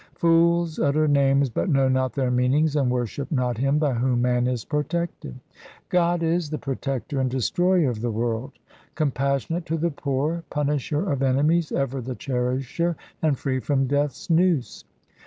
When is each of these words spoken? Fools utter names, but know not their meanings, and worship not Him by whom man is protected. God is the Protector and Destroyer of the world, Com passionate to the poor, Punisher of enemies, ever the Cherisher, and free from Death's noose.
Fools 0.15 0.79
utter 0.79 1.07
names, 1.07 1.47
but 1.51 1.69
know 1.69 1.87
not 1.87 2.13
their 2.13 2.31
meanings, 2.31 2.75
and 2.75 2.89
worship 2.89 3.31
not 3.31 3.59
Him 3.59 3.77
by 3.77 3.93
whom 3.93 4.23
man 4.23 4.47
is 4.47 4.65
protected. 4.65 5.35
God 5.89 6.23
is 6.23 6.49
the 6.49 6.57
Protector 6.57 7.19
and 7.19 7.29
Destroyer 7.29 7.87
of 7.87 8.01
the 8.01 8.09
world, 8.09 8.53
Com 8.95 9.11
passionate 9.11 9.67
to 9.67 9.77
the 9.77 9.91
poor, 9.91 10.43
Punisher 10.49 11.07
of 11.07 11.21
enemies, 11.21 11.71
ever 11.71 12.01
the 12.01 12.15
Cherisher, 12.15 12.95
and 13.21 13.37
free 13.37 13.59
from 13.59 13.85
Death's 13.85 14.27
noose. 14.27 14.85